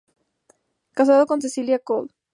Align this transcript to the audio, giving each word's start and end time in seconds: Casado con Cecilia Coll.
Casado 0.93 1.27
con 1.27 1.43
Cecilia 1.43 1.77
Coll. 1.77 2.07